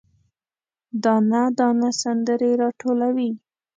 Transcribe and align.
دانه، 1.03 1.43
دانه 1.57 1.89
سندرې، 2.01 2.51
راټولوي 2.61 3.31